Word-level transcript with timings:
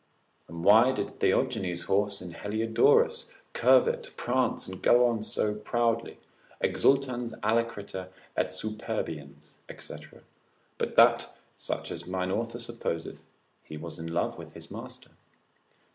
And 0.47 0.63
why 0.63 0.91
did 0.91 1.19
Theogine's 1.19 1.83
horse 1.83 2.23
in 2.23 2.31
Heliodorus 2.33 3.27
curvet, 3.53 4.09
prance, 4.17 4.67
and 4.67 4.81
go 4.81 5.19
so 5.21 5.53
proudly, 5.53 6.17
exultans 6.59 7.39
alacriter 7.43 8.07
et 8.35 8.47
superbiens, 8.47 9.57
&c., 9.77 9.95
but 10.79 10.95
that 10.95 11.35
such 11.55 11.91
as 11.91 12.07
mine 12.07 12.31
author 12.31 12.57
supposeth, 12.57 13.23
he 13.63 13.77
was 13.77 13.99
in 13.99 14.11
love 14.11 14.39
with 14.39 14.53
his 14.53 14.71
master? 14.71 15.11